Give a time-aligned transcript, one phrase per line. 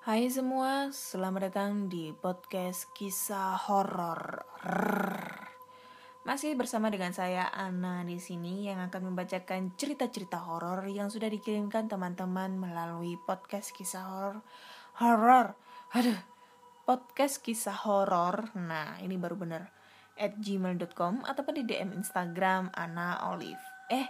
[0.00, 4.48] Hai semua, selamat datang di podcast kisah horor.
[6.24, 11.92] Masih bersama dengan saya Ana di sini yang akan membacakan cerita-cerita horor yang sudah dikirimkan
[11.92, 14.40] teman-teman melalui podcast kisah horor.
[15.04, 15.52] Horor.
[15.92, 16.16] Aduh.
[16.88, 18.56] Podcast kisah horor.
[18.56, 19.68] Nah, ini baru bener
[20.16, 23.60] at gmail.com ataupun di DM Instagram Ana Olive.
[23.92, 24.08] Eh,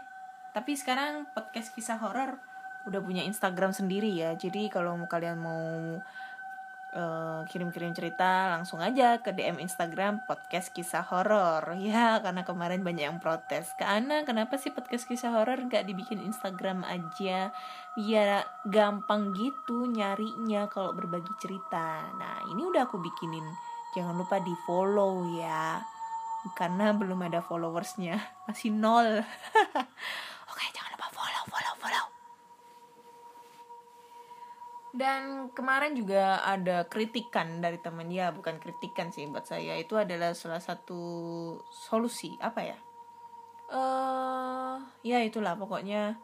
[0.55, 2.50] tapi sekarang podcast kisah horor
[2.89, 4.33] udah punya Instagram sendiri ya.
[4.39, 5.98] Jadi kalau kalian mau
[6.95, 11.75] uh, kirim-kirim cerita langsung aja ke DM Instagram podcast kisah horor.
[11.80, 13.73] Ya karena kemarin banyak yang protes.
[13.79, 17.51] Ke Ana kenapa sih podcast kisah horor nggak dibikin Instagram aja?
[17.97, 22.06] Biar gampang gitu nyarinya kalau berbagi cerita.
[22.17, 23.47] Nah ini udah aku bikinin.
[23.97, 25.83] Jangan lupa di follow ya.
[26.56, 28.17] Karena belum ada followersnya.
[28.47, 29.25] Masih nol.
[30.51, 32.06] Oke jangan lupa follow follow follow
[35.01, 39.81] dan kemarin juga ada kritikan dari temen ya bukan kritikan sih buat saya.
[39.81, 41.01] Itu adalah salah satu
[41.73, 42.77] solusi apa ya?
[43.73, 46.20] Eh uh, ya itulah pokoknya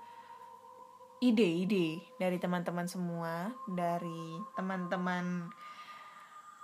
[1.25, 5.49] ide-ide dari teman-teman semua dari teman-teman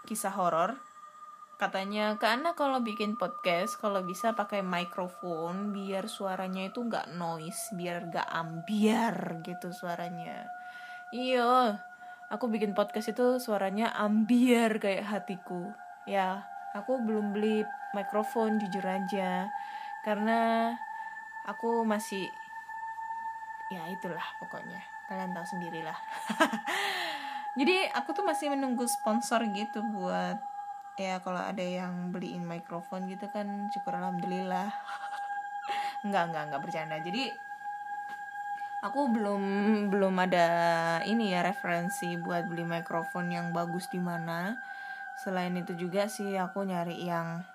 [0.04, 0.76] kisah horor.
[1.56, 8.12] Katanya karena kalau bikin podcast kalau bisa pakai mikrofon biar suaranya itu nggak noise biar
[8.12, 10.44] nggak ambiar gitu suaranya.
[11.16, 11.91] Iya
[12.32, 15.76] aku bikin podcast itu suaranya ambiar kayak hatiku.
[16.08, 17.60] Ya aku belum beli
[17.92, 19.52] mikrofon jujur aja.
[20.00, 20.72] Karena
[21.44, 22.24] aku masih
[23.68, 24.80] ya itulah pokoknya.
[25.12, 25.98] Kalian tahu sendirilah.
[27.60, 30.40] Jadi aku tuh masih menunggu sponsor gitu buat
[30.96, 34.72] ya kalau ada yang beliin mikrofon gitu kan syukur alhamdulillah.
[36.08, 36.96] Nggak nggak nggak bercanda.
[36.98, 37.51] Jadi
[38.82, 39.42] aku belum
[39.94, 40.46] belum ada
[41.06, 44.58] ini ya referensi buat beli mikrofon yang bagus di mana.
[45.22, 47.46] Selain itu juga sih aku nyari yang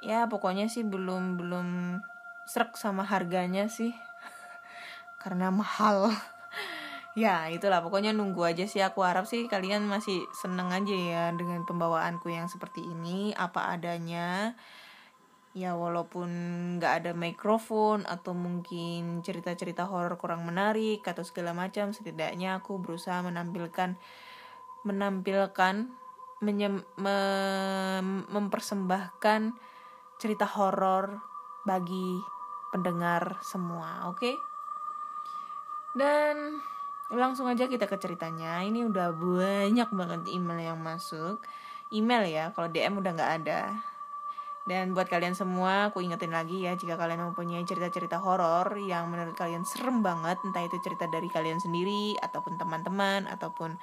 [0.00, 1.68] ya pokoknya sih belum belum
[2.48, 3.92] serak sama harganya sih.
[5.22, 6.08] Karena mahal.
[7.16, 7.80] Ya itulah.
[7.80, 8.84] Pokoknya nunggu aja sih.
[8.84, 13.32] Aku harap sih kalian masih seneng aja ya dengan pembawaanku yang seperti ini.
[13.32, 14.52] Apa adanya
[15.56, 16.28] ya walaupun
[16.76, 23.24] nggak ada mikrofon atau mungkin cerita-cerita horor kurang menarik atau segala macam setidaknya aku berusaha
[23.24, 23.96] menampilkan
[24.84, 25.88] menampilkan
[26.44, 27.16] menyem, me,
[28.28, 29.56] mempersembahkan
[30.20, 31.24] cerita horor
[31.64, 32.20] bagi
[32.68, 34.20] pendengar semua oke?
[34.20, 34.36] Okay?
[35.96, 36.60] dan
[37.08, 38.60] langsung aja kita ke ceritanya.
[38.60, 41.40] Ini udah banyak banget email yang masuk.
[41.88, 43.60] Email ya kalau DM udah nggak ada
[44.66, 49.38] dan buat kalian semua aku ingetin lagi ya jika kalian mempunyai cerita-cerita horor yang menurut
[49.38, 53.78] kalian serem banget entah itu cerita dari kalian sendiri ataupun teman-teman ataupun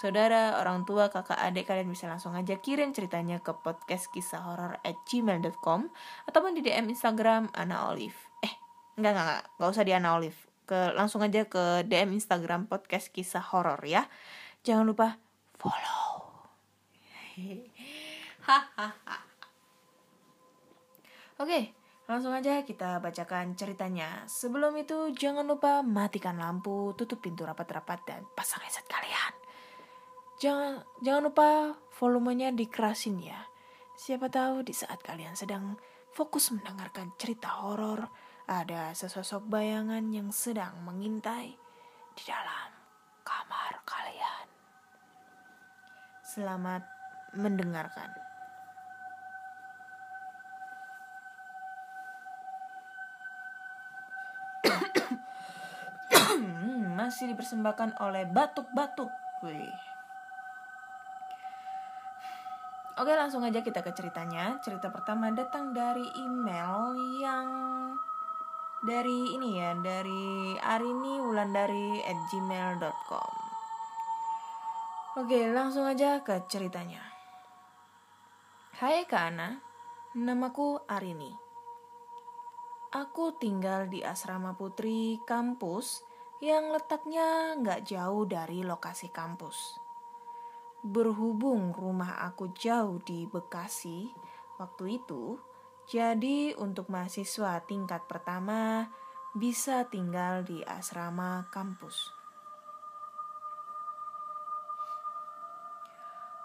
[0.00, 4.80] saudara, orang tua, kakak, adik kalian bisa langsung aja kirim ceritanya ke podcast kisah horor
[4.80, 5.92] at gmail.com
[6.26, 8.16] ataupun di DM Instagram Ana Olive.
[8.40, 8.54] Eh,
[8.96, 13.12] enggak enggak enggak, enggak usah di Ana Olive ke langsung aja ke DM Instagram podcast
[13.12, 14.08] kisah horor ya.
[14.64, 15.20] Jangan lupa
[15.60, 16.24] follow.
[21.42, 21.74] Oke,
[22.06, 24.22] langsung aja kita bacakan ceritanya.
[24.30, 29.34] Sebelum itu jangan lupa matikan lampu, tutup pintu rapat-rapat dan pasang headset kalian.
[30.38, 33.42] Jangan jangan lupa volumenya dikerasin ya.
[33.98, 35.74] Siapa tahu di saat kalian sedang
[36.14, 38.06] fokus mendengarkan cerita horor,
[38.46, 41.58] ada sesosok bayangan yang sedang mengintai
[42.14, 42.70] di dalam
[43.26, 44.46] kamar kalian.
[46.22, 46.86] Selamat
[47.34, 48.31] mendengarkan.
[57.12, 59.12] Masih dipersembahkan oleh batuk-batuk.
[59.44, 59.76] Wih.
[62.96, 64.56] Oke langsung aja kita ke ceritanya.
[64.64, 67.48] Cerita pertama datang dari email yang
[68.80, 73.32] dari ini ya dari arini wulandari at gmail.com
[75.20, 77.04] oke langsung aja ke ceritanya.
[78.80, 79.60] Hai Kak Ana.
[80.16, 81.28] Namaku Arini.
[82.96, 86.11] Aku tinggal di asrama putri kampus
[86.42, 89.78] yang letaknya nggak jauh dari lokasi kampus
[90.82, 94.10] berhubung rumah aku jauh di Bekasi
[94.58, 95.38] waktu itu
[95.86, 98.90] jadi untuk mahasiswa tingkat pertama
[99.32, 102.12] bisa tinggal di asrama kampus.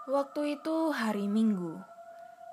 [0.08, 1.76] Waktu itu hari Minggu.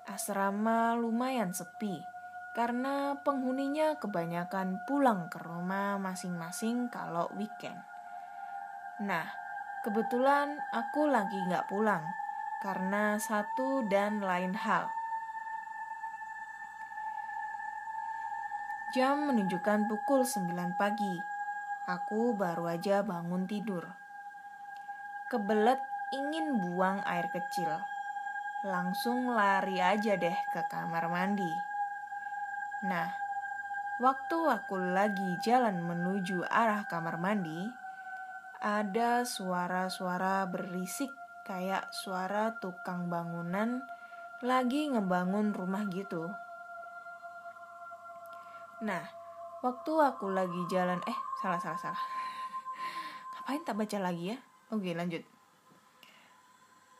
[0.04, 2.13] Asrama lumayan sepi
[2.54, 7.82] karena penghuninya kebanyakan pulang ke rumah masing-masing kalau weekend.
[9.02, 9.44] Nah,
[9.84, 12.00] Kebetulan aku lagi nggak pulang
[12.64, 14.88] karena satu dan lain hal.
[18.96, 21.20] Jam menunjukkan pukul 9 pagi.
[21.84, 23.84] Aku baru aja bangun tidur.
[25.28, 25.84] Kebelet
[26.16, 27.68] ingin buang air kecil.
[28.64, 31.52] Langsung lari aja deh ke kamar mandi.
[32.84, 33.08] Nah,
[33.96, 37.64] waktu aku lagi jalan menuju arah kamar mandi,
[38.60, 41.08] ada suara-suara berisik
[41.48, 43.80] kayak suara tukang bangunan
[44.44, 46.28] lagi ngebangun rumah gitu.
[48.84, 49.04] Nah,
[49.64, 52.04] waktu aku lagi jalan, eh salah salah salah.
[53.32, 54.38] Ngapain tak baca lagi ya?
[54.68, 55.24] Oke lanjut.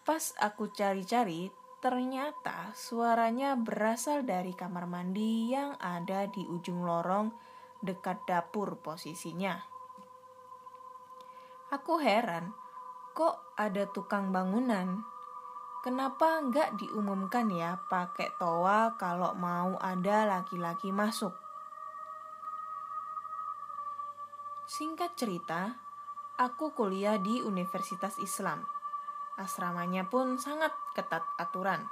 [0.09, 1.53] Pas aku cari-cari,
[1.85, 7.29] ternyata suaranya berasal dari kamar mandi yang ada di ujung lorong
[7.85, 9.61] dekat dapur posisinya.
[11.69, 12.57] Aku heran,
[13.13, 15.05] kok ada tukang bangunan?
[15.85, 21.37] Kenapa nggak diumumkan ya pakai toa kalau mau ada laki-laki masuk?
[24.65, 25.77] Singkat cerita,
[26.41, 28.65] aku kuliah di Universitas Islam.
[29.41, 31.87] Asramanya pun sangat ketat aturan.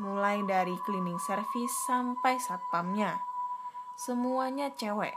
[0.00, 3.20] Mulai dari cleaning service sampai satpamnya.
[3.96, 5.16] Semuanya cewek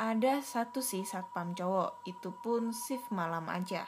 [0.00, 3.84] ada satu sih satpam cowok, itu pun shift malam aja.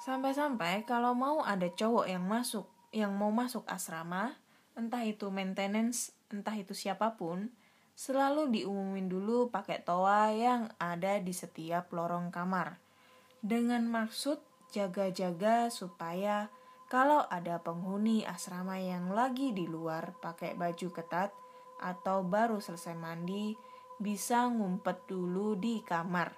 [0.00, 2.64] Sampai-sampai kalau mau ada cowok yang masuk,
[2.96, 4.40] yang mau masuk asrama,
[4.72, 7.52] entah itu maintenance, entah itu siapa pun,
[7.92, 12.80] selalu diumumin dulu pakai toa yang ada di setiap lorong kamar.
[13.44, 14.40] Dengan maksud
[14.72, 16.48] jaga-jaga supaya
[16.88, 21.28] kalau ada penghuni asrama yang lagi di luar pakai baju ketat
[21.76, 23.52] atau baru selesai mandi,
[24.00, 26.32] bisa ngumpet dulu di kamar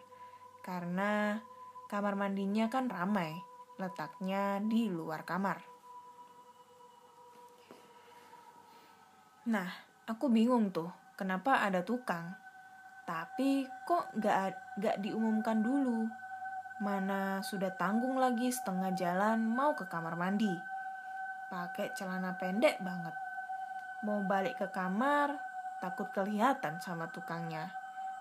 [0.67, 1.39] karena
[1.87, 3.39] kamar mandinya kan ramai,
[3.79, 5.63] letaknya di luar kamar.
[9.47, 9.71] Nah,
[10.11, 12.35] aku bingung tuh, kenapa ada tukang?
[13.07, 16.26] Tapi kok gak, gak diumumkan dulu?
[16.77, 20.53] Mana sudah tanggung lagi setengah jalan mau ke kamar mandi.
[21.49, 23.17] Pakai celana pendek banget.
[24.05, 25.41] Mau balik ke kamar,
[25.81, 27.73] takut kelihatan sama tukangnya.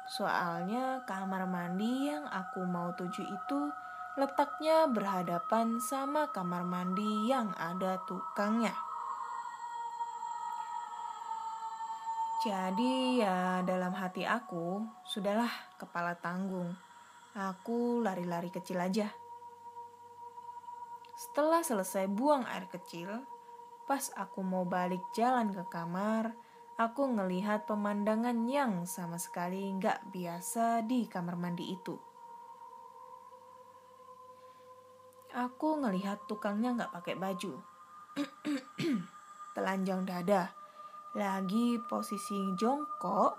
[0.07, 3.59] Soalnya kamar mandi yang aku mau tuju itu
[4.15, 8.71] letaknya berhadapan sama kamar mandi yang ada tukangnya.
[12.39, 16.84] Jadi ya dalam hati aku, sudahlah kepala tanggung.
[17.35, 19.11] Aku lari-lari kecil aja.
[21.19, 23.11] Setelah selesai buang air kecil,
[23.83, 26.31] pas aku mau balik jalan ke kamar,
[26.79, 31.99] aku ngelihat pemandangan yang sama sekali nggak biasa di kamar mandi itu.
[35.35, 37.59] Aku ngelihat tukangnya nggak pakai baju.
[39.59, 40.55] Telanjang dada.
[41.19, 43.35] Lagi posisi jongkok,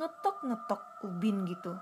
[0.00, 1.76] ngetok-ngetok ubin gitu.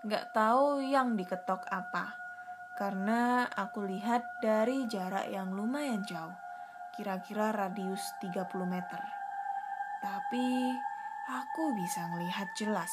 [0.00, 2.16] Nggak tahu yang diketok apa.
[2.72, 6.32] Karena aku lihat dari jarak yang lumayan jauh
[6.96, 9.00] kira-kira radius 30 meter.
[10.00, 10.72] Tapi
[11.28, 12.88] aku bisa melihat jelas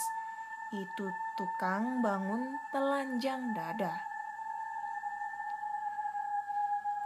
[0.75, 1.07] itu
[1.39, 4.03] tukang bangun telanjang dada.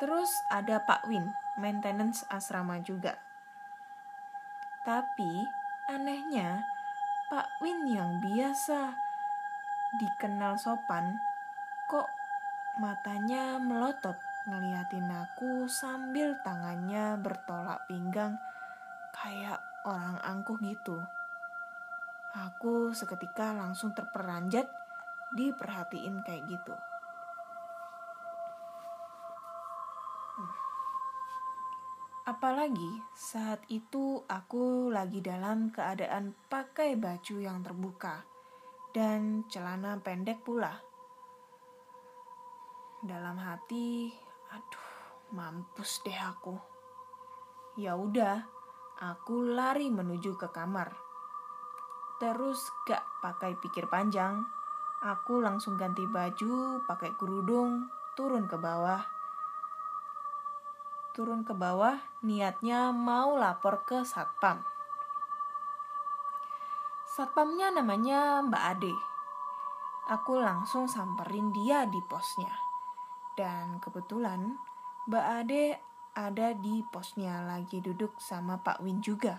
[0.01, 1.29] Terus ada Pak Win,
[1.61, 3.21] maintenance asrama juga.
[4.81, 5.45] Tapi
[5.93, 6.65] anehnya
[7.29, 9.10] Pak Win yang biasa
[9.91, 11.19] dikenal sopan
[11.91, 12.07] kok
[12.79, 14.15] matanya melotot
[14.47, 18.39] ngeliatin aku sambil tangannya bertolak pinggang
[19.11, 21.03] kayak orang angkuh gitu.
[22.31, 24.71] Aku seketika langsung terperanjat
[25.35, 26.75] diperhatiin kayak gitu.
[32.23, 38.23] Apalagi saat itu aku lagi dalam keadaan pakai baju yang terbuka
[38.91, 40.75] dan celana pendek pula.
[43.01, 44.11] Dalam hati
[44.51, 44.87] Aduh,
[45.31, 46.59] mampus deh aku.
[47.79, 48.43] Ya udah,
[48.99, 50.91] aku lari menuju ke kamar.
[52.19, 54.43] Terus gak pakai pikir panjang,
[54.99, 57.87] aku langsung ganti baju, pakai kerudung,
[58.19, 59.07] turun ke bawah.
[61.15, 61.95] Turun ke bawah,
[62.27, 64.67] niatnya mau lapor ke satpam.
[67.21, 68.95] Satpamnya namanya Mbak Ade.
[70.09, 72.49] Aku langsung samperin dia di posnya.
[73.37, 74.57] Dan kebetulan
[75.05, 75.77] Mbak Ade
[76.17, 79.37] ada di posnya lagi duduk sama Pak Win juga.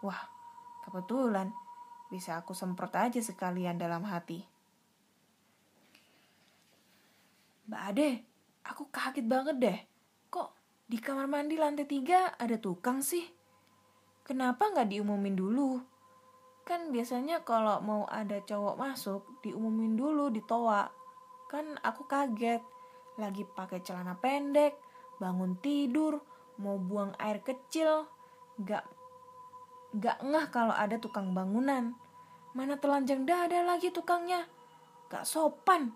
[0.00, 0.24] Wah,
[0.88, 1.52] kebetulan
[2.08, 4.40] bisa aku semprot aja sekalian dalam hati.
[7.68, 8.08] Mbak Ade,
[8.64, 9.78] aku kaget banget deh.
[10.32, 10.48] Kok
[10.88, 13.28] di kamar mandi lantai tiga ada tukang sih?
[14.24, 15.95] Kenapa nggak diumumin dulu?
[16.66, 20.90] Kan biasanya kalau mau ada cowok masuk, diumumin dulu di toa.
[21.46, 22.58] Kan aku kaget,
[23.22, 24.74] lagi pakai celana pendek,
[25.22, 26.18] bangun tidur,
[26.58, 28.10] mau buang air kecil,
[28.58, 28.82] nggak
[29.94, 31.94] nggak ngeh kalau ada tukang bangunan.
[32.50, 34.48] Mana telanjang dada lagi tukangnya?
[35.06, 35.94] Gak sopan.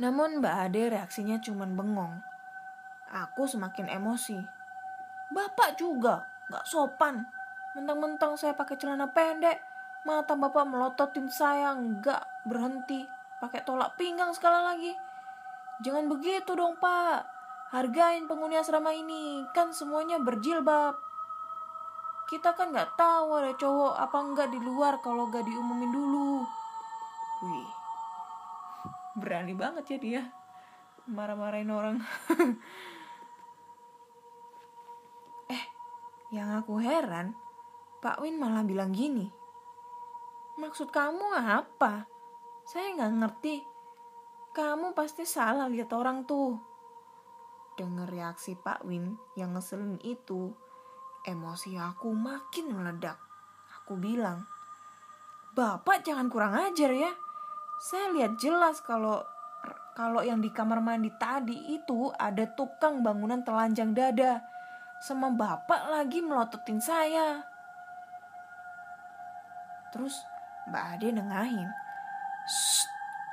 [0.00, 2.14] Namun Mbak Ade reaksinya cuman bengong.
[3.12, 4.57] Aku semakin emosi.
[5.28, 7.24] Bapak juga gak sopan.
[7.76, 9.60] Mentang-mentang saya pakai celana pendek,
[10.08, 13.04] mata bapak melototin saya nggak berhenti.
[13.38, 14.92] Pakai tolak pinggang sekali lagi.
[15.84, 17.22] Jangan begitu dong pak.
[17.70, 20.96] Hargain penghuni asrama ini, kan semuanya berjilbab.
[22.26, 26.42] Kita kan nggak tahu ada cowok apa enggak di luar kalau nggak diumumin dulu.
[27.44, 27.70] Wih.
[29.20, 30.22] Berani banget ya dia.
[31.08, 31.96] Marah-marahin orang
[36.34, 37.32] yang aku heran
[38.04, 39.28] Pak Win malah bilang gini
[40.58, 42.04] maksud kamu apa
[42.68, 43.56] saya nggak ngerti
[44.52, 46.68] kamu pasti salah lihat orang tuh
[47.78, 50.50] Dengar reaksi Pak Win yang ngeselin itu,
[51.22, 53.22] Emosi aku makin meledak.
[53.78, 54.50] Aku bilang,
[55.54, 57.14] Bapak jangan kurang ajar ya.
[57.78, 59.22] Saya lihat jelas kalau
[59.94, 64.42] kalau yang di kamar mandi tadi itu ada tukang bangunan telanjang dada.
[64.98, 67.42] Sama bapak lagi melototin saya.
[69.94, 70.14] Terus
[70.68, 71.70] Mbak Ade nengahin.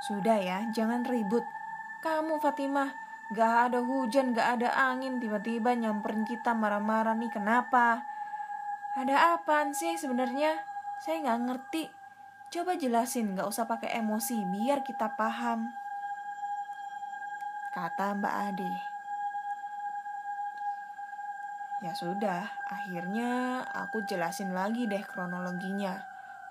[0.06, 1.44] Sudah ya, jangan ribut.
[2.06, 2.94] Kamu Fatimah,
[3.34, 8.06] Gak ada hujan, gak ada angin, tiba-tiba nyamperin kita marah-marah nih kenapa?
[8.94, 10.62] Ada apaan sih sebenarnya?
[11.02, 11.90] Saya nggak ngerti.
[12.54, 15.74] Coba jelasin, gak usah pakai emosi, biar kita paham.
[17.74, 18.95] Kata Mbak Ade.
[21.84, 26.00] Ya sudah, akhirnya aku jelasin lagi deh kronologinya.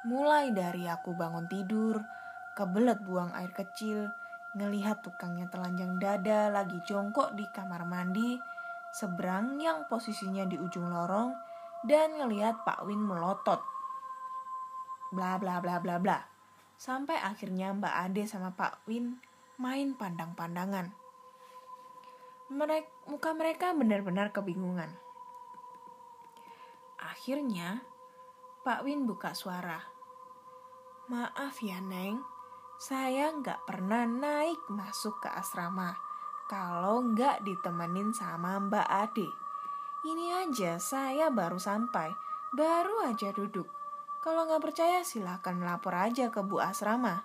[0.04, 2.04] Mulai dari aku bangun tidur,
[2.52, 4.12] kebelet buang air kecil,
[4.54, 8.37] ngelihat tukangnya telanjang dada lagi jongkok di kamar mandi
[8.95, 11.35] seberang yang posisinya di ujung lorong
[11.83, 13.59] dan ngelihat Pak Win melotot.
[15.11, 16.23] Bla bla bla bla bla.
[16.78, 19.19] Sampai akhirnya Mbak Ade sama Pak Win
[19.59, 20.95] main pandang-pandangan.
[22.54, 25.03] Mereka, muka mereka benar-benar kebingungan.
[27.04, 27.84] Akhirnya,
[28.64, 29.80] Pak Win buka suara.
[31.12, 32.34] Maaf ya, Neng
[32.75, 35.94] saya nggak pernah naik masuk ke asrama
[36.50, 39.28] kalau nggak ditemenin sama Mbak Ade.
[40.04, 42.12] Ini aja saya baru sampai,
[42.52, 43.70] baru aja duduk.
[44.20, 47.25] Kalau nggak percaya silahkan lapor aja ke Bu Asrama.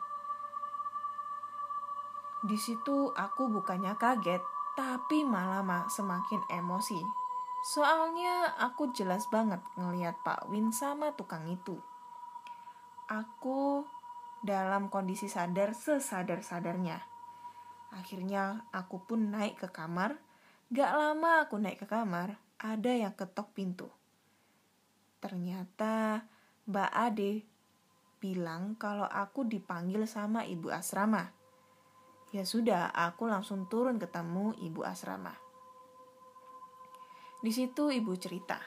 [2.40, 4.40] Di situ aku bukannya kaget,
[4.80, 7.19] tapi malah semakin emosi.
[7.60, 11.76] Soalnya aku jelas banget ngelihat Pak Win sama tukang itu.
[13.12, 13.84] Aku
[14.40, 17.04] dalam kondisi sadar sesadar-sadarnya.
[17.92, 20.16] Akhirnya aku pun naik ke kamar.
[20.70, 23.90] Gak lama aku naik ke kamar, ada yang ketok pintu.
[25.20, 26.24] Ternyata
[26.70, 27.34] Mbak Ade
[28.22, 31.34] bilang kalau aku dipanggil sama ibu asrama.
[32.30, 35.49] Ya sudah, aku langsung turun ketemu ibu asrama.
[37.40, 38.60] Di situ ibu cerita.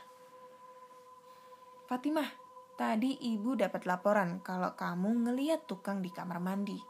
[1.87, 6.81] Fatimah, Tadi ibu dapat laporan kalau kamu ngeliat tukang di kamar mandi.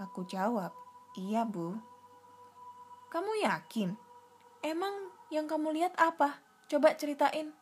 [0.00, 0.72] Aku jawab,
[1.14, 1.76] iya bu.
[3.12, 3.92] Kamu yakin?
[4.64, 6.40] Emang yang kamu lihat apa?
[6.72, 7.52] Coba ceritain.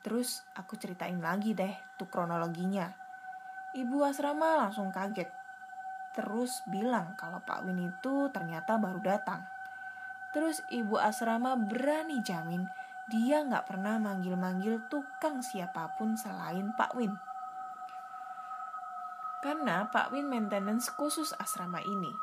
[0.00, 2.88] Terus aku ceritain lagi deh tuh kronologinya.
[3.76, 5.28] Ibu asrama langsung kaget.
[6.16, 9.44] Terus bilang kalau Pak Win itu ternyata baru datang.
[10.30, 12.62] Terus ibu asrama berani jamin
[13.10, 17.10] dia nggak pernah manggil-manggil tukang siapa pun selain Pak Win.
[19.42, 22.14] Karena Pak Win maintenance khusus asrama ini.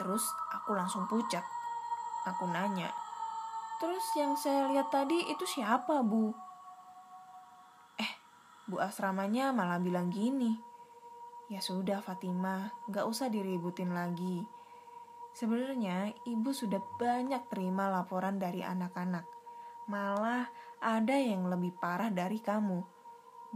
[0.00, 0.24] Terus
[0.56, 1.44] aku langsung pucat.
[2.24, 2.92] Aku nanya,
[3.80, 6.32] terus yang saya lihat tadi itu siapa bu?
[7.96, 8.12] Eh,
[8.68, 10.52] bu asramanya malah bilang gini.
[11.48, 14.44] Ya sudah Fatimah, gak usah diributin lagi
[15.36, 19.24] Sebenarnya ibu sudah banyak terima laporan dari anak-anak.
[19.88, 22.84] Malah ada yang lebih parah dari kamu.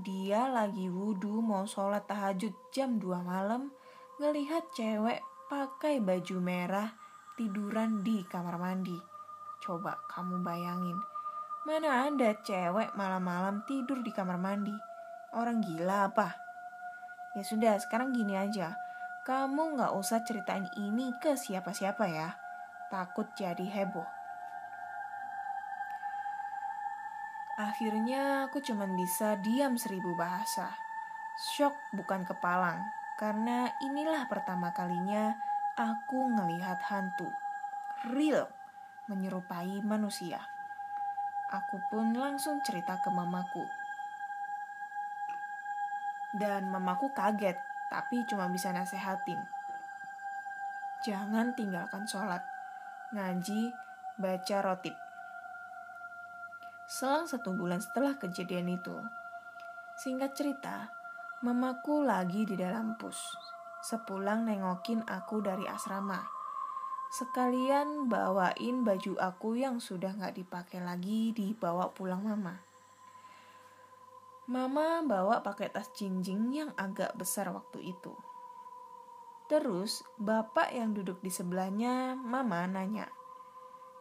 [0.00, 3.68] Dia lagi wudhu mau sholat tahajud jam 2 malam,
[4.16, 5.20] ngelihat cewek
[5.52, 6.88] pakai baju merah
[7.36, 8.96] tiduran di kamar mandi.
[9.60, 10.96] Coba kamu bayangin,
[11.68, 14.74] mana ada cewek malam-malam tidur di kamar mandi?
[15.36, 16.32] Orang gila apa?
[17.36, 18.72] Ya sudah, sekarang gini aja.
[19.22, 22.34] Kamu nggak usah ceritain ini ke siapa-siapa ya.
[22.90, 24.06] Takut jadi heboh.
[27.54, 30.74] Akhirnya aku cuman bisa diam seribu bahasa.
[31.54, 32.82] Shock bukan kepalang,
[33.14, 35.38] karena inilah pertama kalinya
[35.78, 37.30] aku ngelihat hantu.
[38.10, 38.50] Real,
[39.06, 40.42] menyerupai manusia.
[41.52, 43.62] Aku pun langsung cerita ke mamaku
[46.32, 47.60] dan mamaku kaget,
[47.92, 49.36] tapi cuma bisa nasehatin.
[51.04, 52.40] Jangan tinggalkan sholat,
[53.12, 53.68] ngaji,
[54.16, 54.96] baca rotib.
[56.88, 58.96] Selang satu bulan setelah kejadian itu,
[60.00, 60.88] singkat cerita,
[61.44, 63.20] mamaku lagi di dalam pus.
[63.84, 66.22] Sepulang nengokin aku dari asrama.
[67.12, 72.71] Sekalian bawain baju aku yang sudah gak dipakai lagi dibawa pulang mama.
[74.50, 78.10] Mama bawa pakai tas jinjing yang agak besar waktu itu.
[79.46, 83.06] Terus, bapak yang duduk di sebelahnya, Mama nanya,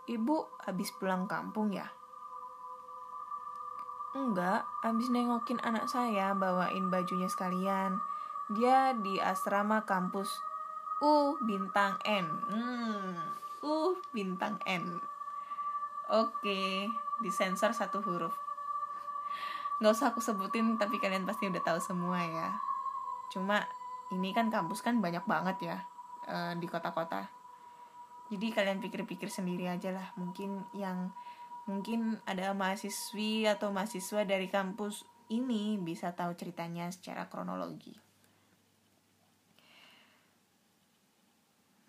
[0.10, 1.86] Ibu habis pulang kampung ya?
[4.18, 8.02] Enggak, habis nengokin anak saya bawain bajunya sekalian.
[8.50, 10.42] Dia di asrama kampus
[11.06, 12.28] U bintang N.
[12.50, 13.14] Hmm,
[13.62, 15.00] U bintang N.
[16.12, 16.90] Oke,
[17.22, 18.51] disensor satu huruf
[19.82, 22.54] nggak usah aku sebutin tapi kalian pasti udah tahu semua ya.
[23.34, 23.66] Cuma
[24.14, 25.78] ini kan kampus kan banyak banget ya
[26.30, 27.26] uh, di kota-kota.
[28.30, 30.14] Jadi kalian pikir-pikir sendiri aja lah.
[30.22, 31.10] Mungkin yang
[31.66, 35.02] mungkin ada mahasiswi atau mahasiswa dari kampus
[35.34, 37.98] ini bisa tahu ceritanya secara kronologi.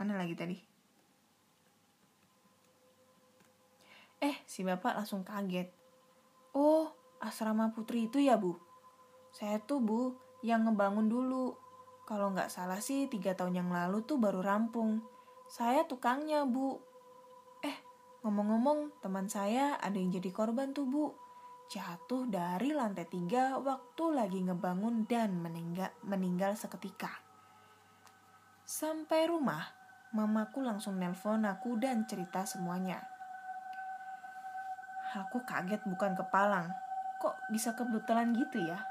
[0.01, 0.57] Mana lagi tadi?
[4.25, 5.69] Eh si bapak langsung kaget.
[6.57, 8.59] Oh asrama putri itu ya bu?
[9.31, 11.55] Saya tuh bu yang ngebangun dulu.
[12.03, 15.01] Kalau nggak salah sih tiga tahun yang lalu tuh baru rampung.
[15.47, 16.83] Saya tukangnya bu.
[17.63, 17.79] Eh
[18.27, 21.07] ngomong-ngomong teman saya ada yang jadi korban tuh bu.
[21.71, 27.09] Jatuh dari lantai tiga waktu lagi ngebangun dan meninggal, meninggal seketika.
[28.69, 29.73] Sampai rumah,
[30.13, 33.01] mamaku langsung nelpon aku dan cerita semuanya.
[35.13, 36.73] Aku kaget bukan kepalang,
[37.23, 38.83] kok bisa kebetulan gitu ya?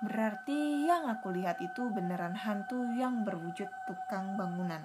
[0.00, 4.80] Berarti yang aku lihat itu beneran hantu yang berwujud tukang bangunan.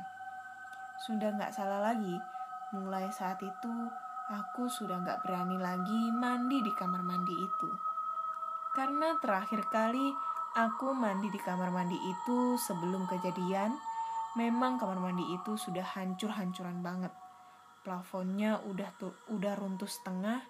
[0.99, 2.19] Sudah nggak salah lagi,
[2.75, 3.73] mulai saat itu
[4.27, 7.69] aku sudah nggak berani lagi mandi di kamar mandi itu.
[8.75, 10.11] Karena terakhir kali
[10.59, 13.71] aku mandi di kamar mandi itu sebelum kejadian,
[14.35, 17.15] memang kamar mandi itu sudah hancur-hancuran banget.
[17.81, 20.43] Plafonnya udah tuh udah runtuh setengah,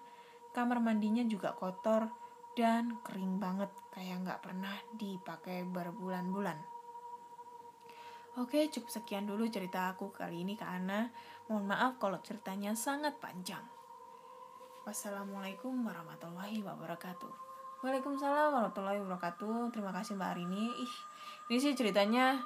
[0.58, 2.10] kamar mandinya juga kotor
[2.58, 6.58] dan kering banget kayak nggak pernah dipakai berbulan-bulan.
[8.38, 11.10] Oke, cukup sekian dulu cerita aku kali ini ke Ana.
[11.46, 13.62] Mohon maaf kalau ceritanya sangat panjang.
[14.82, 17.30] Wassalamualaikum warahmatullahi wabarakatuh.
[17.82, 19.70] Waalaikumsalam warahmatullahi wabarakatuh.
[19.70, 20.70] Terima kasih Mbak Arini.
[20.82, 20.94] Ih,
[21.50, 22.42] ini sih ceritanya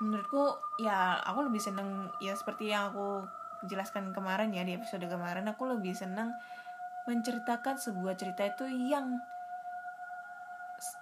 [0.00, 3.22] menurutku ya aku lebih seneng ya seperti yang aku
[3.70, 6.34] jelaskan kemarin ya di episode kemarin aku lebih seneng
[7.08, 9.18] menceritakan sebuah cerita itu yang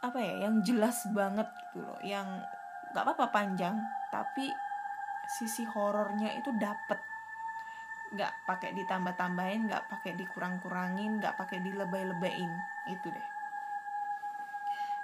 [0.05, 2.29] apa ya yang jelas banget gitu loh yang
[2.93, 3.81] nggak apa-apa panjang
[4.13, 4.53] tapi
[5.31, 6.99] sisi horornya itu dapet.
[8.11, 12.51] Nggak pakai ditambah-tambahin nggak pakai dikurang-kurangin nggak pakai dilebay-lebayin
[12.91, 13.29] itu deh.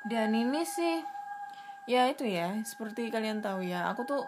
[0.07, 1.03] Dan ini sih
[1.87, 4.27] ya itu ya seperti kalian tahu ya aku tuh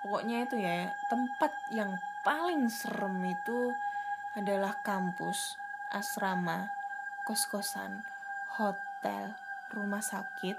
[0.00, 1.92] pokoknya itu ya tempat yang
[2.24, 3.76] paling serem itu
[4.36, 5.56] adalah kampus,
[5.94, 6.68] asrama,
[7.24, 8.02] kos-kosan,
[8.60, 9.32] hotel,
[9.72, 10.56] rumah sakit,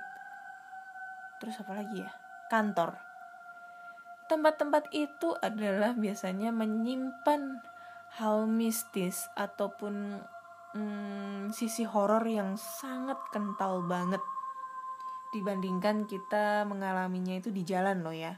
[1.41, 2.11] terus apa lagi ya?
[2.49, 2.97] Kantor.
[4.29, 7.61] Tempat-tempat itu adalah biasanya menyimpan
[8.17, 10.21] hal mistis ataupun
[10.73, 14.21] hmm, sisi horor yang sangat kental banget
[15.29, 18.33] dibandingkan kita mengalaminya itu di jalan loh ya.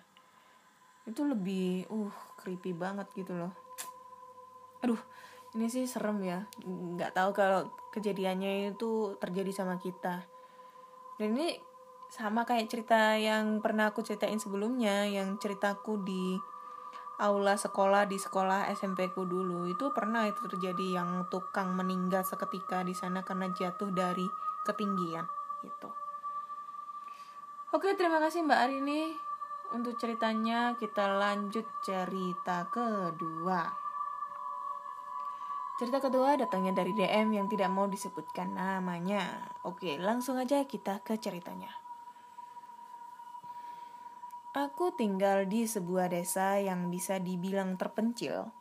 [1.08, 3.52] Itu lebih uh creepy banget gitu loh.
[4.82, 5.00] Aduh,
[5.56, 10.24] ini sih serem ya nggak tahu kalau kejadiannya itu terjadi sama kita
[11.20, 11.60] dan ini
[12.12, 16.36] sama kayak cerita yang pernah aku ceritain sebelumnya yang ceritaku di
[17.22, 22.82] aula sekolah di sekolah SMP ku dulu itu pernah itu terjadi yang tukang meninggal seketika
[22.82, 24.26] di sana karena jatuh dari
[24.66, 25.24] ketinggian
[25.62, 25.90] gitu.
[27.72, 29.16] Oke, terima kasih Mbak Arini
[29.72, 30.76] untuk ceritanya.
[30.76, 33.91] Kita lanjut cerita kedua.
[35.82, 39.50] Cerita kedua datangnya dari DM yang tidak mau disebutkan namanya.
[39.66, 41.74] Oke, langsung aja kita ke ceritanya.
[44.54, 48.54] Aku tinggal di sebuah desa yang bisa dibilang terpencil,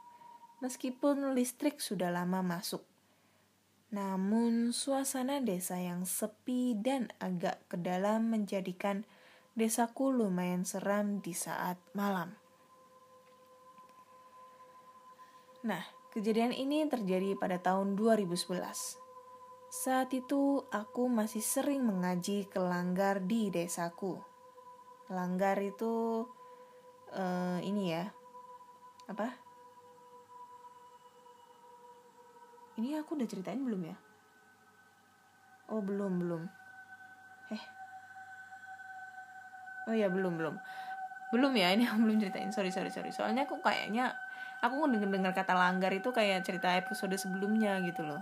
[0.64, 2.88] meskipun listrik sudah lama masuk.
[3.92, 9.04] Namun, suasana desa yang sepi dan agak ke dalam menjadikan
[9.52, 12.32] desaku lumayan seram di saat malam.
[15.68, 18.34] Nah, Kejadian ini terjadi pada tahun 2011.
[19.70, 24.18] Saat itu aku masih sering mengaji ke langgar di desaku.
[25.06, 26.26] Langgar itu
[27.14, 28.10] uh, ini ya.
[29.06, 29.38] Apa?
[32.82, 33.96] Ini aku udah ceritain belum ya?
[35.70, 36.42] Oh, belum, belum.
[37.54, 37.64] Eh.
[39.86, 40.58] Oh ya, belum, belum.
[41.30, 42.50] Belum ya, ini aku belum ceritain.
[42.50, 43.14] Sorry, sorry, sorry.
[43.14, 44.10] Soalnya aku kayaknya
[44.60, 48.20] aku dengar dengar kata langgar itu kayak cerita episode sebelumnya gitu loh.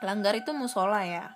[0.00, 1.30] Langgar itu musola ya.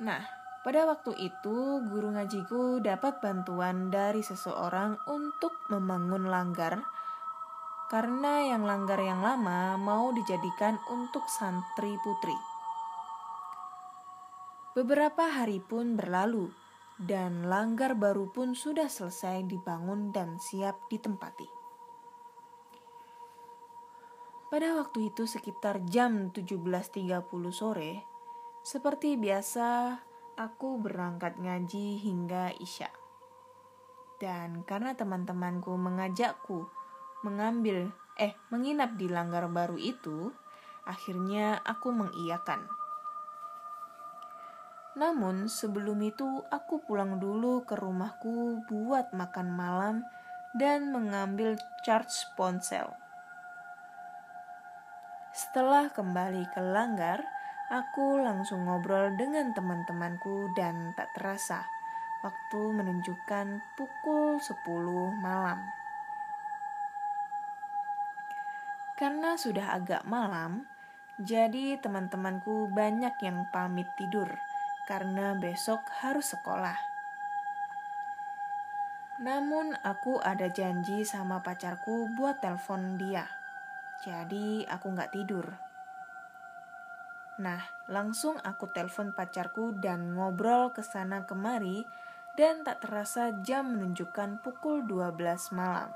[0.00, 0.24] Nah
[0.64, 6.80] pada waktu itu guru ngajiku dapat bantuan dari seseorang untuk membangun langgar
[7.92, 12.34] karena yang langgar yang lama mau dijadikan untuk santri putri.
[14.74, 16.50] Beberapa hari pun berlalu
[16.98, 21.63] dan langgar baru pun sudah selesai dibangun dan siap ditempati.
[24.54, 27.10] Pada waktu itu sekitar jam 17.30
[27.50, 28.06] sore,
[28.62, 29.98] seperti biasa
[30.38, 32.86] aku berangkat ngaji hingga Isya.
[34.22, 36.70] Dan karena teman-temanku mengajakku
[37.26, 40.30] mengambil eh menginap di langgar baru itu,
[40.86, 42.62] akhirnya aku mengiyakan.
[44.94, 50.06] Namun sebelum itu aku pulang dulu ke rumahku buat makan malam
[50.54, 52.94] dan mengambil charge ponsel.
[55.34, 57.18] Setelah kembali ke langgar,
[57.66, 61.66] aku langsung ngobrol dengan teman-temanku dan tak terasa
[62.22, 64.62] waktu menunjukkan pukul 10
[65.18, 65.58] malam.
[68.94, 70.70] Karena sudah agak malam,
[71.18, 74.30] jadi teman-temanku banyak yang pamit tidur
[74.86, 76.78] karena besok harus sekolah.
[79.18, 83.43] Namun aku ada janji sama pacarku buat telepon dia.
[84.04, 85.48] Jadi aku nggak tidur.
[87.40, 91.82] Nah, langsung aku telepon pacarku dan ngobrol ke sana kemari
[92.36, 95.88] dan tak terasa jam menunjukkan pukul 12 malam.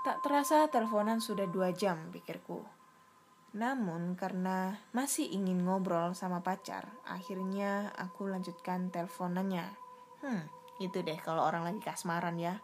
[0.00, 2.64] Tak terasa teleponan sudah dua jam, pikirku.
[3.58, 9.66] Namun karena masih ingin ngobrol sama pacar, akhirnya aku lanjutkan teleponannya.
[10.24, 10.48] Hmm,
[10.80, 12.56] itu deh kalau orang lagi kasmaran ya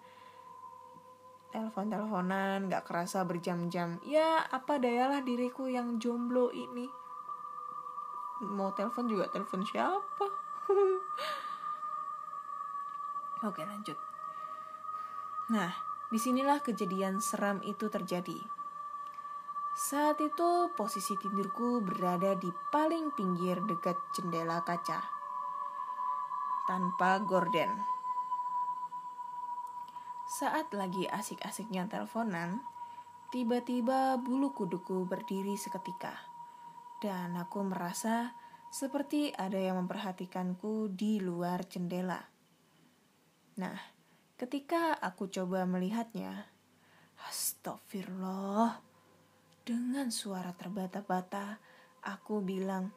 [1.50, 4.02] telepon-teleponan gak kerasa berjam-jam.
[4.02, 6.90] Ya apa dayalah diriku yang jomblo ini?
[8.44, 10.26] Mau telepon juga telepon siapa?
[13.48, 13.96] Oke lanjut.
[15.52, 15.72] Nah
[16.06, 18.38] di sinilah kejadian seram itu terjadi.
[19.76, 25.04] Saat itu posisi tidurku berada di paling pinggir dekat jendela kaca.
[26.64, 27.95] Tanpa gorden
[30.26, 32.58] saat lagi asik-asiknya teleponan,
[33.30, 36.14] tiba-tiba bulu kuduku berdiri seketika.
[36.98, 38.34] Dan aku merasa
[38.74, 42.18] seperti ada yang memperhatikanku di luar jendela.
[43.56, 43.78] Nah,
[44.34, 46.44] ketika aku coba melihatnya,
[47.30, 48.82] astagfirullah,
[49.62, 51.58] dengan suara terbata-bata,
[52.04, 52.90] aku bilang,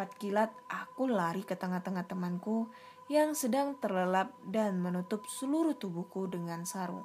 [0.00, 2.72] Secepat kilat, aku lari ke tengah-tengah temanku
[3.12, 7.04] yang sedang terlelap dan menutup seluruh tubuhku dengan sarung.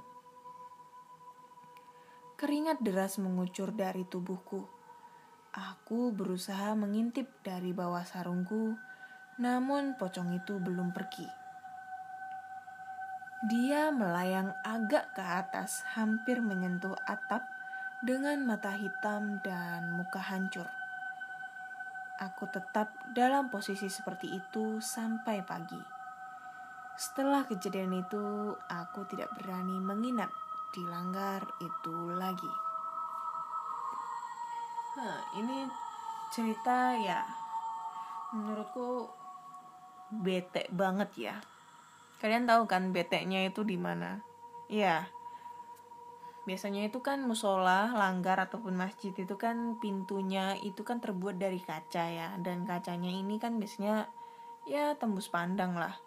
[2.40, 4.64] Keringat deras mengucur dari tubuhku.
[5.52, 8.80] Aku berusaha mengintip dari bawah sarungku,
[9.44, 11.28] namun pocong itu belum pergi.
[13.52, 17.44] Dia melayang agak ke atas, hampir menyentuh atap
[18.08, 20.85] dengan mata hitam dan muka hancur.
[22.15, 25.80] Aku tetap dalam posisi seperti itu sampai pagi.
[26.95, 30.32] Setelah kejadian itu, aku tidak berani menginap
[30.71, 32.54] di langgar itu lagi.
[34.95, 35.67] Nah, ini
[36.32, 37.19] cerita ya,
[38.32, 39.12] menurutku
[40.08, 41.36] bete banget ya.
[42.23, 44.23] Kalian tahu kan bete-nya itu di mana?
[44.71, 45.04] Iya,
[46.46, 52.06] biasanya itu kan musola, langgar ataupun masjid itu kan pintunya itu kan terbuat dari kaca
[52.06, 52.30] ya.
[52.38, 54.06] Dan kacanya ini kan biasanya
[54.70, 55.98] ya tembus pandang lah.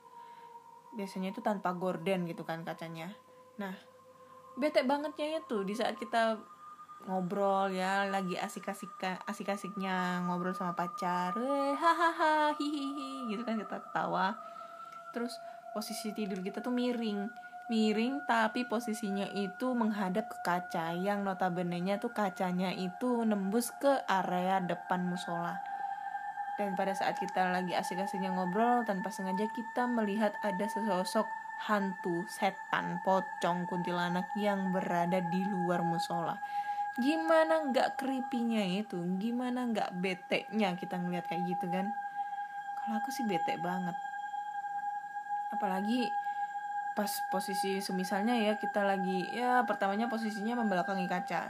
[0.94, 3.12] Biasanya itu tanpa gorden gitu kan kacanya.
[3.58, 3.74] Nah
[4.58, 6.34] bete bangetnya itu di saat kita
[7.06, 8.90] ngobrol ya lagi asik-asik
[9.30, 14.34] asik-asiknya ngobrol sama pacar eh, hahaha hihihi gitu kan kita ketawa.
[15.14, 15.34] Terus
[15.74, 22.16] posisi tidur kita tuh miring miring tapi posisinya itu menghadap ke kaca yang notabene-nya tuh
[22.16, 25.60] kacanya itu nembus ke area depan musola.
[26.56, 31.28] Dan pada saat kita lagi asik-asiknya ngobrol tanpa sengaja kita melihat ada sesosok
[31.70, 36.34] hantu, setan, pocong, kuntilanak yang berada di luar musola.
[36.98, 38.98] Gimana nggak creepy-nya itu?
[39.22, 41.94] Gimana nggak bete-nya kita ngeliat kayak gitu kan?
[42.74, 43.94] Kalau aku sih bete banget.
[45.54, 46.10] Apalagi
[46.98, 51.46] pas posisi semisalnya ya kita lagi ya pertamanya posisinya membelakangi kaca.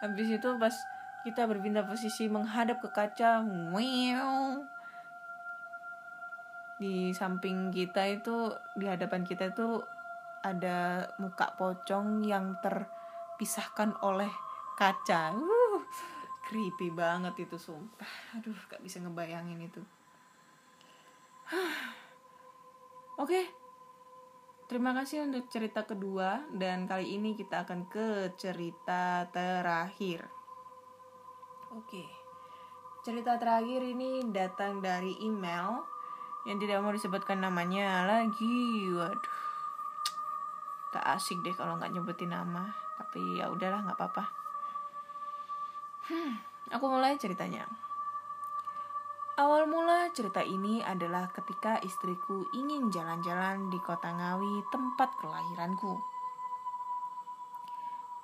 [0.00, 0.72] Habis itu pas
[1.20, 4.56] kita berpindah posisi menghadap ke kaca wow
[6.80, 9.84] di samping kita itu di hadapan kita itu
[10.40, 14.32] ada muka pocong yang terpisahkan oleh
[14.80, 15.36] kaca.
[15.36, 15.84] Uh
[16.48, 18.08] creepy banget itu sumpah.
[18.32, 19.84] Aduh gak bisa ngebayangin itu.
[23.20, 23.65] Oke okay
[24.66, 30.26] Terima kasih untuk cerita kedua dan kali ini kita akan ke cerita terakhir.
[31.70, 32.02] Oke.
[33.06, 35.86] Cerita terakhir ini datang dari email
[36.50, 38.90] yang tidak mau disebutkan namanya lagi.
[38.90, 39.38] Waduh.
[40.90, 42.66] Tak asik deh kalau nggak nyebutin nama,
[42.98, 44.24] tapi ya udahlah nggak apa-apa.
[46.10, 46.42] Hmm,
[46.74, 47.85] aku mulai ceritanya.
[49.36, 56.00] Awal mula cerita ini adalah ketika istriku ingin jalan-jalan di kota Ngawi, tempat kelahiranku.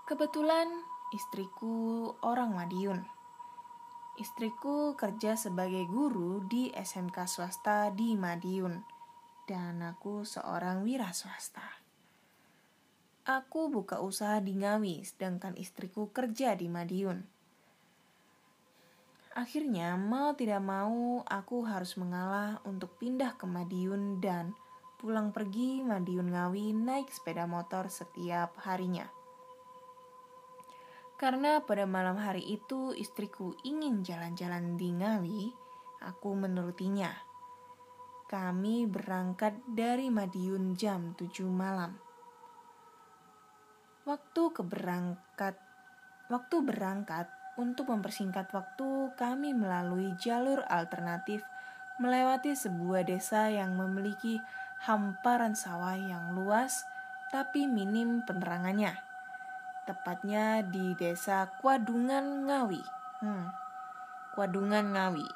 [0.08, 0.72] Kebetulan
[1.12, 3.04] istriku orang Madiun.
[4.16, 8.80] Istriku kerja sebagai guru di SMK swasta di Madiun,
[9.44, 11.64] dan aku seorang wira swasta.
[13.28, 17.31] Aku buka usaha di Ngawi, sedangkan istriku kerja di Madiun.
[19.32, 24.52] Akhirnya, mau tidak mau, aku harus mengalah untuk pindah ke Madiun dan
[25.00, 29.08] pulang pergi Madiun Ngawi naik sepeda motor setiap harinya.
[31.16, 35.42] Karena pada malam hari itu istriku ingin jalan-jalan di Ngawi,
[36.04, 37.08] aku menurutinya.
[38.28, 41.96] Kami berangkat dari Madiun jam 7 malam.
[44.04, 45.56] Waktu keberangkat
[46.28, 51.44] waktu berangkat untuk mempersingkat waktu, kami melalui jalur alternatif
[52.00, 54.40] melewati sebuah desa yang memiliki
[54.82, 56.88] hamparan sawah yang luas
[57.28, 58.96] tapi minim penerangannya.
[59.84, 62.82] Tepatnya di desa Kwadungan Ngawi.
[63.20, 63.48] Hmm,
[64.36, 65.26] Kwadungan Ngawi.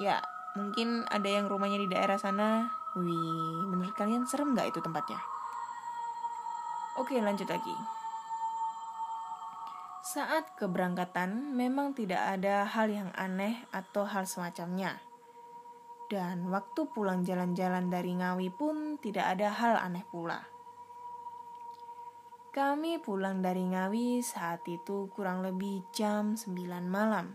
[0.00, 0.20] Ya,
[0.56, 2.68] mungkin ada yang rumahnya di daerah sana.
[2.94, 5.18] Wih, menurut kalian serem nggak itu tempatnya?
[6.94, 8.03] Oke, lanjut lagi.
[10.04, 15.00] Saat keberangkatan memang tidak ada hal yang aneh atau hal semacamnya.
[16.12, 20.44] Dan waktu pulang jalan-jalan dari Ngawi pun tidak ada hal aneh pula.
[22.52, 26.52] Kami pulang dari Ngawi saat itu kurang lebih jam 9
[26.84, 27.32] malam.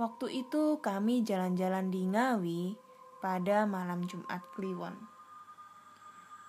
[0.00, 2.62] Waktu itu kami jalan-jalan di Ngawi
[3.20, 4.96] pada malam Jumat Kliwon.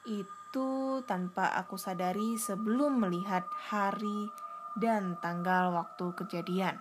[0.07, 4.31] Itu tanpa aku sadari sebelum melihat hari
[4.79, 6.79] dan tanggal waktu kejadian.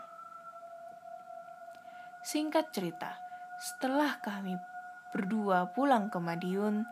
[2.20, 3.16] Singkat cerita,
[3.58, 4.60] setelah kami
[5.10, 6.84] berdua pulang ke Madiun,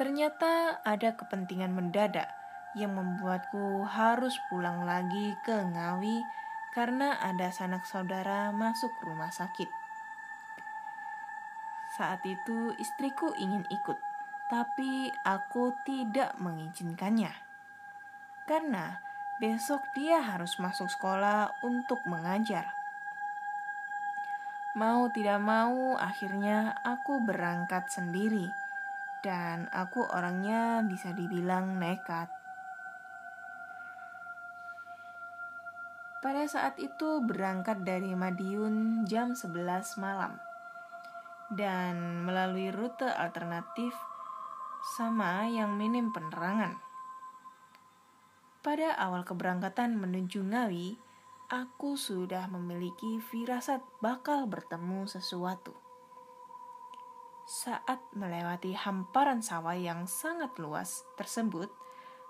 [0.00, 2.32] ternyata ada kepentingan mendadak
[2.72, 6.24] yang membuatku harus pulang lagi ke Ngawi
[6.72, 9.68] karena ada sanak saudara masuk rumah sakit.
[11.92, 14.00] Saat itu istriku ingin ikut,
[14.48, 17.28] tapi aku tidak mengizinkannya.
[18.48, 22.72] Karena besok dia harus masuk sekolah untuk mengajar.
[24.72, 28.48] Mau tidak mau, akhirnya aku berangkat sendiri,
[29.20, 32.32] dan aku orangnya bisa dibilang nekat.
[36.22, 40.38] Pada saat itu berangkat dari Madiun jam 11 malam
[41.52, 43.92] dan melalui rute alternatif
[44.96, 46.91] sama yang minim penerangan.
[48.62, 50.94] Pada awal keberangkatan menuju Ngawi,
[51.50, 55.74] aku sudah memiliki firasat bakal bertemu sesuatu.
[57.42, 61.74] Saat melewati hamparan sawah yang sangat luas tersebut,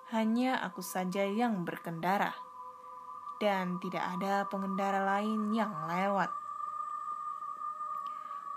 [0.09, 2.33] hanya aku saja yang berkendara,
[3.37, 6.33] dan tidak ada pengendara lain yang lewat.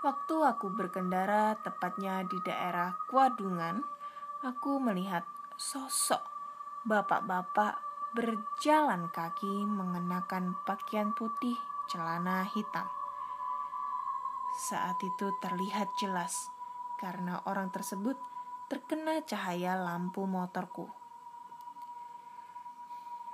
[0.00, 3.84] Waktu aku berkendara tepatnya di daerah Kuadungan,
[4.40, 5.28] aku melihat
[5.60, 6.35] sosok
[6.86, 7.82] bapak-bapak
[8.14, 11.58] berjalan kaki mengenakan pakaian putih,
[11.90, 12.86] celana hitam.
[14.70, 16.46] Saat itu terlihat jelas
[17.02, 18.14] karena orang tersebut
[18.70, 20.86] terkena cahaya lampu motorku.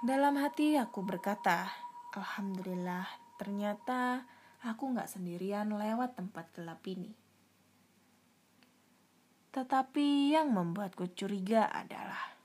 [0.01, 1.69] Dalam hati aku berkata,
[2.17, 4.25] Alhamdulillah, ternyata
[4.65, 7.12] aku nggak sendirian lewat tempat gelap ini.
[9.53, 12.41] Tetapi yang membuatku curiga adalah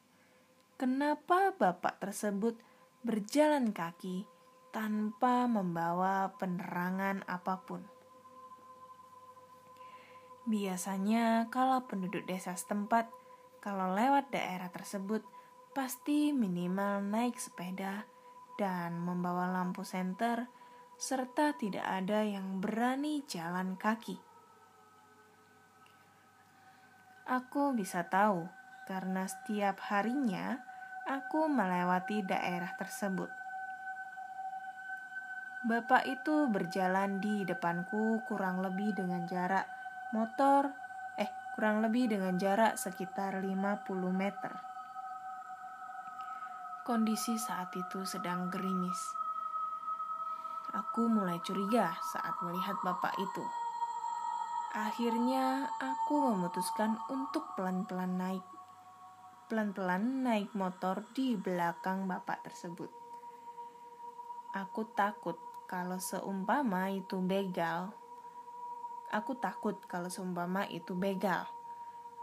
[0.78, 2.54] kenapa bapak tersebut
[3.02, 4.30] berjalan kaki
[4.70, 7.82] tanpa membawa penerangan apa pun.
[10.46, 13.10] Biasanya kalau penduduk desa setempat
[13.60, 15.26] kalau lewat daerah tersebut
[15.74, 18.06] pasti minimal naik sepeda
[18.56, 20.48] dan membawa lampu senter
[20.98, 24.18] serta tidak ada yang berani jalan kaki.
[27.28, 28.57] Aku bisa tahu
[28.88, 30.64] karena setiap harinya
[31.04, 33.28] aku melewati daerah tersebut.
[35.68, 39.68] Bapak itu berjalan di depanku kurang lebih dengan jarak
[40.16, 40.72] motor
[41.20, 41.28] eh
[41.60, 43.52] kurang lebih dengan jarak sekitar 50
[44.16, 44.56] meter.
[46.88, 49.28] Kondisi saat itu sedang gerimis
[50.76, 53.44] Aku mulai curiga saat melihat bapak itu.
[54.76, 58.44] Akhirnya aku memutuskan untuk pelan-pelan naik
[59.48, 62.92] pelan-pelan naik motor di belakang bapak tersebut.
[64.56, 65.40] Aku takut
[65.72, 67.92] kalau seumpama itu begal.
[69.12, 71.48] Aku takut kalau seumpama itu begal.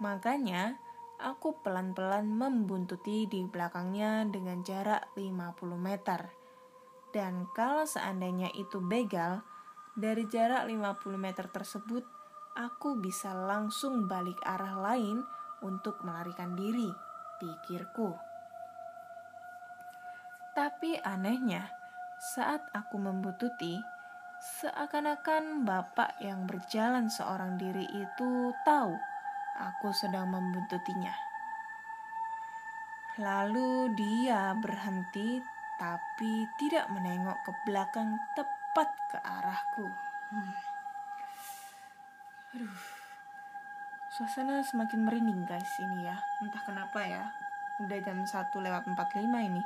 [0.00, 0.80] Makanya
[1.20, 6.44] aku pelan-pelan membuntuti di belakangnya dengan jarak 50 meter
[7.14, 9.46] dan kalau seandainya itu begal,
[9.94, 12.02] dari jarak 50 meter tersebut,
[12.58, 15.22] aku bisa langsung balik arah lain
[15.62, 16.90] untuk melarikan diri,
[17.40, 18.14] pikirku.
[20.54, 21.66] Tapi anehnya,
[22.20, 23.82] saat aku membututi,
[24.60, 28.94] seakan-akan bapak yang berjalan seorang diri itu tahu
[29.58, 31.14] aku sedang membuntutinya.
[33.18, 35.38] Lalu dia berhenti
[35.78, 39.86] tapi tidak menengok ke belakang tepat ke arahku.
[40.30, 40.54] Hmm.
[42.54, 42.93] Aduh,
[44.14, 46.14] suasana semakin merinding guys ini ya.
[46.38, 47.34] Entah kenapa ya,
[47.82, 48.30] udah jam 1
[48.62, 49.62] lewat 45 ini.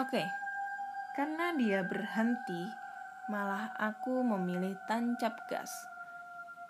[0.00, 0.26] Oke, okay.
[1.12, 2.72] karena dia berhenti,
[3.28, 5.68] malah aku memilih tancap gas.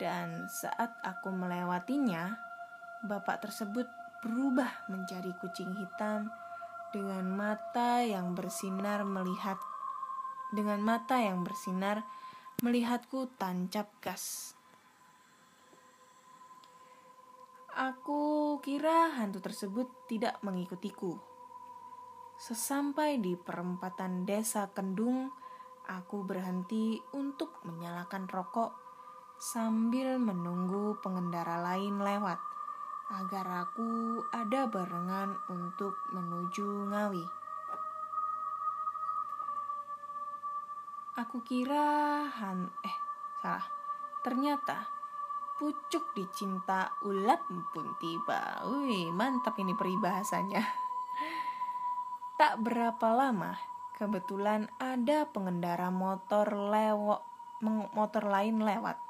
[0.03, 2.35] Dan saat aku melewatinya,
[3.07, 3.87] bapak tersebut
[4.19, 6.27] berubah menjadi kucing hitam
[6.91, 9.63] dengan mata yang bersinar melihat
[10.51, 12.03] dengan mata yang bersinar
[12.59, 14.51] melihatku tancap gas.
[17.71, 21.15] Aku kira hantu tersebut tidak mengikutiku.
[22.35, 25.31] Sesampai di perempatan desa Kendung,
[25.87, 28.75] aku berhenti untuk menyalakan rokok
[29.39, 32.43] sambil menunggu pengendara lain lewat
[33.15, 37.23] agar aku ada barengan untuk menuju Ngawi.
[41.19, 42.97] Aku kira han eh
[43.43, 43.67] salah.
[44.23, 44.87] Ternyata
[45.59, 47.43] pucuk dicinta ulat
[47.75, 48.63] pun tiba.
[48.63, 50.63] Wih, mantap ini peribahasanya.
[52.39, 53.59] Tak berapa lama,
[53.99, 57.27] kebetulan ada pengendara motor lewat
[57.67, 59.03] motor lain lewat.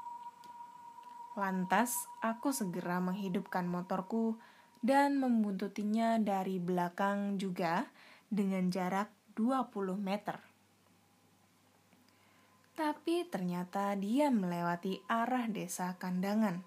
[1.37, 4.33] Lantas, aku segera menghidupkan motorku
[4.81, 7.85] dan membuntutinya dari belakang juga
[8.33, 10.48] dengan jarak 20 meter.
[12.79, 16.63] Tapi ternyata dia melewati arah desa Kandangan.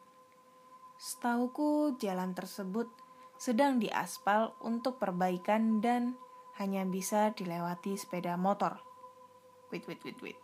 [1.00, 2.84] Setauku jalan tersebut
[3.40, 6.12] sedang diaspal untuk perbaikan dan
[6.60, 8.76] hanya bisa dilewati sepeda motor.
[9.72, 10.36] Wait, wait, wait, wait.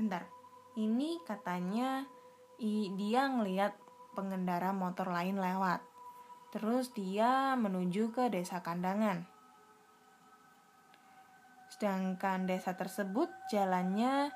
[0.00, 0.24] Bentar.
[0.72, 2.08] Ini katanya
[2.96, 3.76] dia ngeliat
[4.16, 5.84] pengendara motor lain lewat.
[6.48, 9.28] Terus dia menuju ke desa kandangan.
[11.68, 14.32] Sedangkan desa tersebut jalannya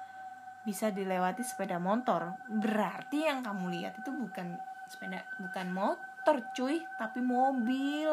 [0.67, 2.35] bisa dilewati sepeda motor.
[2.51, 4.59] Berarti yang kamu lihat itu bukan
[4.91, 8.11] sepeda, bukan motor cuy, tapi mobil.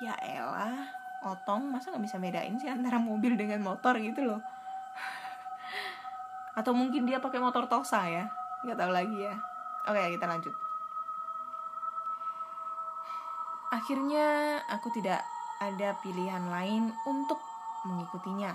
[0.00, 0.88] Ya elah,
[1.20, 4.40] otong masa nggak bisa bedain sih antara mobil dengan motor gitu loh.
[6.58, 8.24] Atau mungkin dia pakai motor Tosa ya
[8.60, 9.34] nggak tahu lagi ya
[9.88, 10.54] oke kita lanjut
[13.72, 14.26] akhirnya
[14.68, 15.24] aku tidak
[15.64, 17.40] ada pilihan lain untuk
[17.88, 18.52] mengikutinya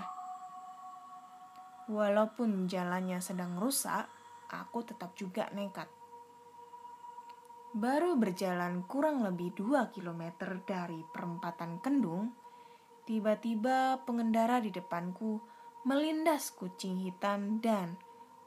[1.86, 4.10] Walaupun jalannya sedang rusak,
[4.50, 5.86] aku tetap juga nekat.
[7.76, 10.34] Baru berjalan kurang lebih 2 km
[10.66, 12.34] dari perempatan Kendung,
[13.06, 15.38] tiba-tiba pengendara di depanku
[15.86, 17.94] melindas kucing hitam dan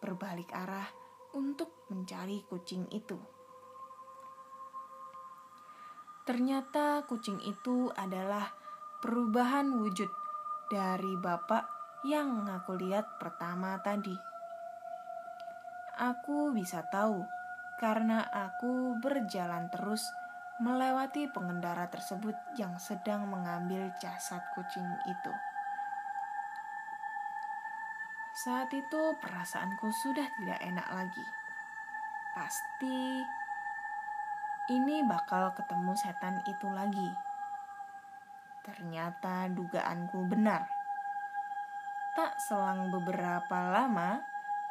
[0.04, 0.92] berbalik arah
[1.32, 3.16] untuk mencari kucing itu.
[6.28, 8.52] Ternyata kucing itu adalah
[9.00, 10.12] perubahan wujud
[10.68, 14.16] dari bapak yang aku lihat pertama tadi.
[16.00, 17.28] Aku bisa tahu
[17.76, 20.08] karena aku berjalan terus
[20.64, 25.34] melewati pengendara tersebut yang sedang mengambil jasad kucing itu.
[28.40, 31.28] Saat itu perasaanku sudah tidak enak lagi.
[32.32, 33.20] Pasti
[34.72, 37.12] ini bakal ketemu setan itu lagi.
[38.64, 40.79] Ternyata dugaanku benar.
[42.20, 44.20] Tak selang beberapa lama,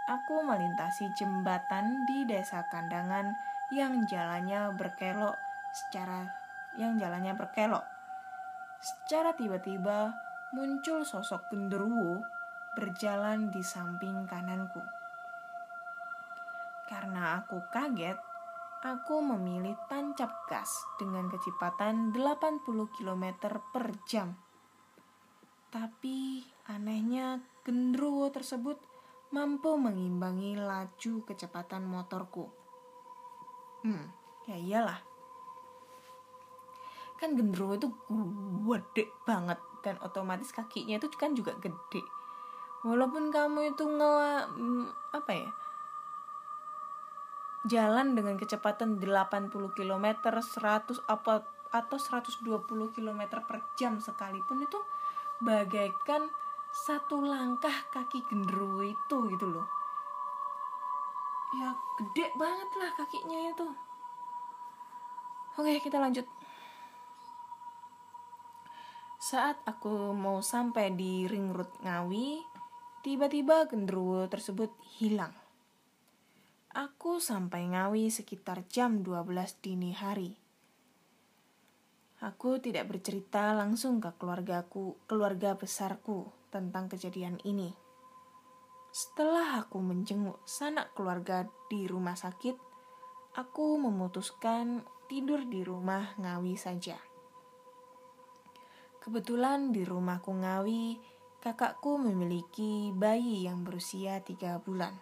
[0.05, 3.32] aku melintasi jembatan di desa kandangan
[3.72, 5.32] yang jalannya berkelok
[5.72, 6.28] secara
[6.76, 7.88] yang jalannya berkelok.
[8.84, 10.12] Secara tiba-tiba
[10.53, 12.20] muncul sosok genderuwo
[12.76, 14.84] berjalan di samping kananku.
[16.84, 18.20] Karena aku kaget,
[18.84, 20.68] aku memilih tancap gas
[21.01, 22.61] dengan kecepatan 80
[22.92, 23.24] km
[23.72, 24.36] per jam.
[25.72, 28.77] Tapi Anehnya, genderuwo tersebut
[29.33, 32.49] mampu mengimbangi laju kecepatan motorku.
[33.85, 34.12] Hmm,
[34.45, 35.01] ya iyalah.
[37.16, 37.89] Kan genderuwo itu
[38.69, 42.05] gede banget dan otomatis kakinya itu kan juga gede.
[42.85, 44.16] Walaupun kamu itu nge
[44.53, 45.51] mm, apa ya?
[47.66, 52.64] Jalan dengan kecepatan 80 km, 100 apa atau 120
[52.97, 54.79] km per jam sekalipun itu
[55.43, 56.33] bagaikan
[56.87, 59.66] satu langkah kaki genderuwo itu gitu loh.
[61.59, 63.66] Ya gede banget lah kakinya itu.
[65.59, 66.26] Oke kita lanjut.
[69.18, 72.47] Saat aku mau sampai di ring road Ngawi
[73.03, 74.70] tiba-tiba genderuwo tersebut
[75.03, 75.35] hilang.
[76.79, 80.47] Aku sampai Ngawi sekitar jam 12 dini hari
[82.19, 87.71] Aku tidak bercerita langsung ke keluargaku, keluarga besarku tentang kejadian ini.
[88.91, 92.59] Setelah aku menjenguk sanak keluarga di rumah sakit,
[93.39, 96.99] aku memutuskan tidur di rumah Ngawi saja.
[98.99, 100.99] Kebetulan di rumahku Ngawi,
[101.39, 104.99] kakakku memiliki bayi yang berusia tiga bulan.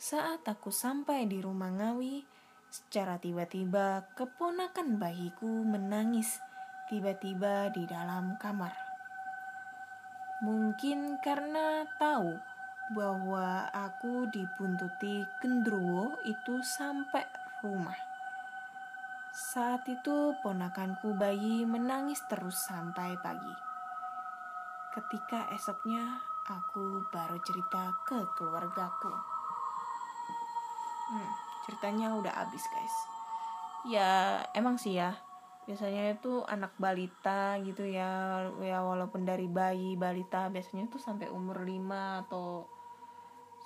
[0.00, 2.26] Saat aku sampai di rumah Ngawi,
[2.70, 6.38] Secara tiba-tiba, keponakan bayiku menangis
[6.86, 8.70] tiba-tiba di dalam kamar.
[10.46, 12.38] Mungkin karena tahu
[12.94, 17.26] bahwa aku dibuntuti gendruwo itu sampai
[17.66, 17.98] rumah.
[19.34, 23.54] Saat itu ponakanku bayi menangis terus sampai pagi.
[24.94, 29.10] Ketika esoknya aku baru cerita ke keluargaku.
[31.10, 32.96] Hmm ceritanya udah habis guys.
[33.86, 35.14] Ya emang sih ya.
[35.70, 38.42] Biasanya itu anak balita gitu ya.
[38.58, 42.66] Ya walaupun dari bayi balita biasanya itu sampai umur 5 atau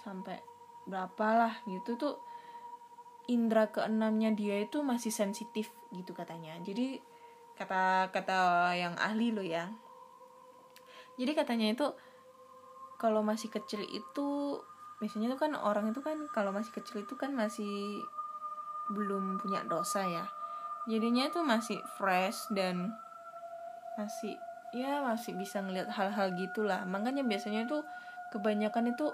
[0.04, 0.36] sampai
[0.84, 2.20] berapa lah gitu tuh
[3.24, 6.60] indera keenamnya dia itu masih sensitif gitu katanya.
[6.60, 7.00] Jadi
[7.56, 9.72] kata kata yang ahli lo ya.
[11.16, 11.86] Jadi katanya itu
[13.00, 14.60] kalau masih kecil itu
[15.02, 18.02] biasanya tuh kan orang itu kan kalau masih kecil itu kan masih
[18.92, 20.24] belum punya dosa ya.
[20.84, 22.92] Jadinya itu masih fresh dan
[23.96, 24.36] masih
[24.74, 26.84] ya masih bisa ngelihat hal-hal gitulah.
[26.84, 27.80] Makanya biasanya itu
[28.34, 29.08] kebanyakan itu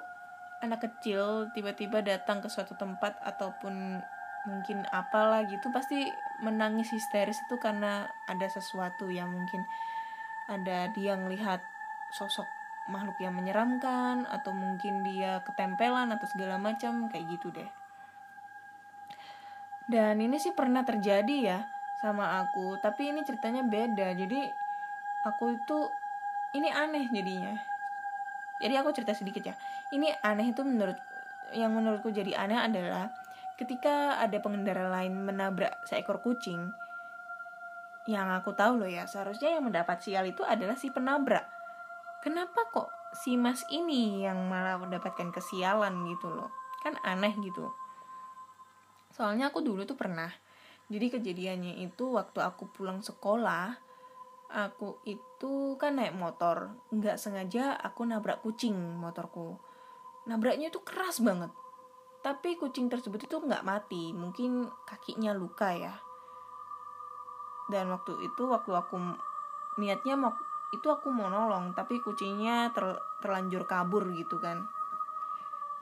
[0.60, 4.00] anak kecil tiba-tiba datang ke suatu tempat ataupun
[4.48, 6.08] mungkin apalah gitu pasti
[6.40, 9.60] menangis histeris itu karena ada sesuatu yang mungkin
[10.48, 11.60] ada dia ngelihat
[12.16, 12.48] sosok
[12.88, 17.70] makhluk yang menyeramkan atau mungkin dia ketempelan atau segala macam kayak gitu deh.
[19.90, 21.58] Dan ini sih pernah terjadi ya
[22.00, 24.14] sama aku tapi ini ceritanya beda.
[24.16, 24.40] Jadi
[25.26, 25.78] aku itu
[26.56, 27.54] ini aneh jadinya.
[28.60, 29.54] Jadi aku cerita sedikit ya.
[29.90, 30.96] Ini aneh itu menurut
[31.50, 33.10] yang menurutku jadi aneh adalah
[33.58, 36.72] ketika ada pengendara lain menabrak seekor kucing
[38.08, 41.44] yang aku tahu loh ya seharusnya yang mendapat sial itu adalah si penabrak
[42.22, 42.88] kenapa kok
[43.24, 46.50] si mas ini yang malah mendapatkan kesialan gitu loh?
[46.80, 47.68] Kan aneh gitu.
[49.12, 50.30] Soalnya aku dulu tuh pernah.
[50.90, 53.90] Jadi kejadiannya itu waktu aku pulang sekolah
[54.50, 56.74] aku itu kan naik motor.
[56.90, 59.56] Nggak sengaja aku nabrak kucing motorku.
[60.26, 61.54] Nabraknya itu keras banget.
[62.20, 64.10] Tapi kucing tersebut itu nggak mati.
[64.12, 65.94] Mungkin kakinya luka ya.
[67.70, 68.98] Dan waktu itu waktu aku
[69.78, 70.34] niatnya mau
[70.70, 74.66] itu aku mau nolong tapi kucingnya ter, terlanjur kabur gitu kan.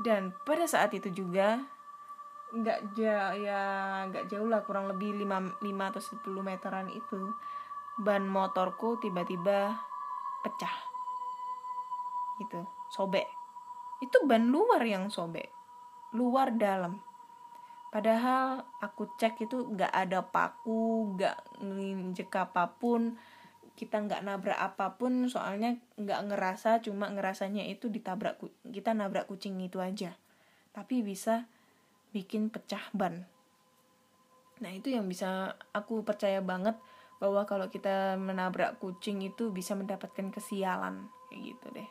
[0.01, 1.61] Dan pada saat itu juga
[2.49, 3.61] nggak jauh ya
[4.09, 7.37] nggak jauh lah kurang lebih 5, 5 atau 10 meteran itu
[8.01, 9.77] ban motorku tiba-tiba
[10.41, 10.77] pecah.
[12.41, 13.29] Gitu sobek.
[14.01, 15.53] Itu ban luar yang sobek.
[16.17, 17.05] Luar dalam.
[17.89, 23.17] Padahal aku cek itu nggak ada paku nggak nginjek apa pun
[23.79, 29.55] kita nggak nabrak apa pun soalnya nggak ngerasa cuma ngerasanya itu ditabrak kita nabrak kucing
[29.63, 30.19] itu aja.
[30.75, 31.47] Tapi bisa
[32.11, 33.23] bikin pecah ban.
[34.59, 36.75] Nah itu yang bisa aku percaya banget
[37.23, 41.91] bahwa kalau kita menabrak kucing itu bisa mendapatkan kesialan kayak gitu deh.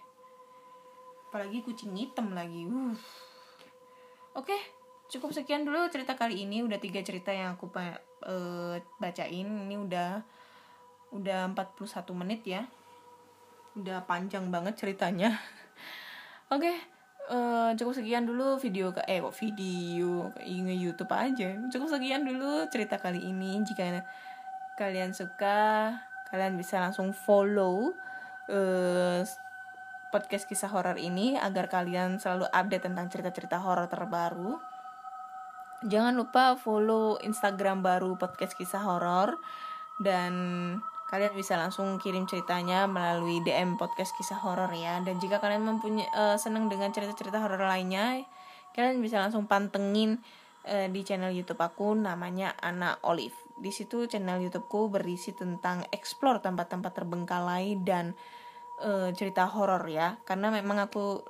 [1.31, 2.95] Apalagi kucing hitam lagi uh.
[4.35, 4.55] oke
[5.07, 6.63] cukup sekian dulu cerita kali ini.
[6.63, 9.47] Udah tiga cerita yang aku uh, bacain.
[9.47, 10.23] Ini udah
[11.11, 11.87] udah 41
[12.17, 12.63] menit ya.
[13.77, 15.37] Udah panjang banget ceritanya.
[16.53, 16.77] Oke okay,
[17.31, 21.55] uh, cukup sekian dulu video ke eh video ke YouTube aja.
[21.71, 23.59] Cukup sekian dulu cerita kali ini.
[23.63, 24.03] Jika
[24.77, 25.91] kalian suka
[26.27, 27.95] kalian bisa langsung follow
[28.51, 29.21] uh,
[30.11, 34.55] podcast kisah horor ini agar kalian selalu update tentang cerita-cerita horor terbaru.
[35.85, 39.37] Jangan lupa follow instagram baru podcast kisah horor.
[39.97, 40.33] Dan
[41.07, 44.99] kalian bisa langsung kirim ceritanya melalui DM podcast kisah horor ya.
[44.99, 48.27] Dan jika kalian mempunyai uh, senang dengan cerita-cerita horor lainnya
[48.75, 50.21] kalian bisa langsung pantengin
[50.67, 53.35] uh, di channel YouTube aku namanya Ana Olive.
[53.57, 58.13] Di situ channel YouTubeku berisi tentang explore tempat-tempat terbengkalai dan
[58.83, 60.19] uh, cerita horor ya.
[60.27, 61.23] Karena memang aku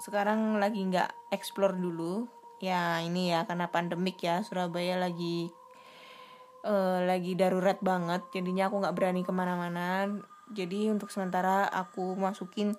[0.00, 2.24] sekarang lagi nggak explore dulu.
[2.58, 4.40] Ya ini ya karena pandemik ya.
[4.40, 5.52] Surabaya lagi
[6.68, 10.12] uh, lagi darurat banget jadinya aku nggak berani ke mana-mana.
[10.52, 12.76] Jadi untuk sementara aku masukin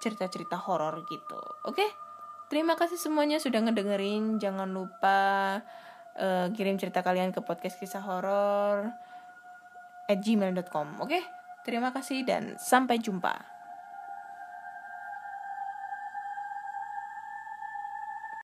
[0.00, 1.40] cerita-cerita horor gitu.
[1.68, 1.84] Oke?
[2.48, 4.40] Terima kasih semuanya sudah ngedengerin.
[4.40, 5.18] Jangan lupa
[6.16, 8.88] uh, kirim cerita kalian ke podcast kisah horor
[10.08, 11.08] at gmail.com oke?
[11.08, 11.24] Okay?
[11.64, 13.53] terima kasih dan sampai jumpa